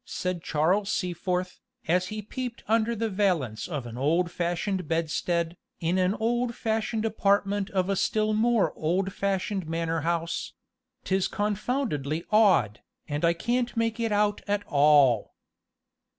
said 0.03 0.41
Charles 0.41 0.91
Seaforth, 0.91 1.59
as 1.87 2.07
he 2.07 2.23
peeped 2.23 2.63
under 2.67 2.95
the 2.95 3.07
valance 3.07 3.67
of 3.67 3.85
an 3.85 3.99
old 3.99 4.31
fashioned 4.31 4.87
bedstead, 4.87 5.55
in 5.79 5.99
an 5.99 6.15
old 6.15 6.55
fashioned 6.55 7.05
apartment 7.05 7.69
of 7.69 7.87
a 7.87 7.95
still 7.95 8.33
more 8.33 8.73
old 8.75 9.13
fashioned 9.13 9.67
manor 9.69 10.01
house; 10.01 10.53
"'tis 11.03 11.27
confoundedly 11.27 12.23
odd, 12.31 12.79
and 13.07 13.23
I 13.23 13.33
can't 13.33 13.77
make 13.77 13.99
it 13.99 14.11
out 14.11 14.41
at 14.47 14.63
all. 14.65 15.35